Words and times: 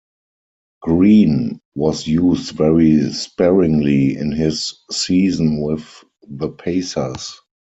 Greene 0.81 1.59
was 1.75 2.07
used 2.07 2.53
very 2.55 3.11
sparingly 3.13 4.17
in 4.17 4.31
his 4.31 4.79
season 4.89 5.61
with 5.61 6.03
the 6.27 6.49
Pacers. 6.49 7.39